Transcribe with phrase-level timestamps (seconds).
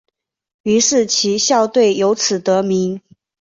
[0.63, 2.99] 于是其校队由此得名。